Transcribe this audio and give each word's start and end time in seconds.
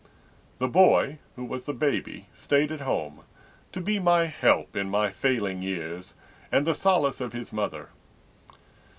The 0.57 0.67
boy, 0.67 1.19
who 1.35 1.45
was 1.45 1.65
the 1.65 1.75
baby, 1.75 2.25
stayed 2.33 2.71
at 2.71 2.81
home, 2.81 3.21
To 3.71 3.79
be 3.79 3.99
my 3.99 4.25
help 4.25 4.75
in 4.75 4.89
my 4.89 5.11
failing 5.11 5.61
years 5.61 6.15
And 6.51 6.65
the 6.65 6.73
solace 6.73 7.21
of 7.21 7.33
his 7.33 7.53
mother. 7.53 7.89